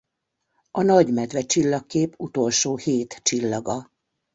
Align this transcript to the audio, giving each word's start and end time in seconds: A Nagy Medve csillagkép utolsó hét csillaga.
A 0.71 0.81
Nagy 0.81 1.13
Medve 1.13 1.41
csillagkép 1.45 2.15
utolsó 2.19 2.77
hét 2.77 3.13
csillaga. 3.23 3.91